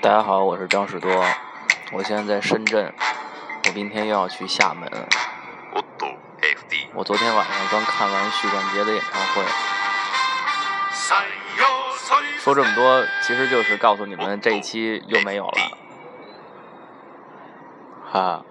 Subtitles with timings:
[0.00, 1.10] 大家好我是张士多。
[1.92, 2.92] 我现在在深圳
[3.66, 4.90] 我明天又要去厦门。
[6.94, 9.42] 我昨天晚上刚看完许冠杰的演唱会。
[12.38, 15.78] 说这么多其实就是告诉你们这一期又没有了。
[18.10, 18.44] 哈。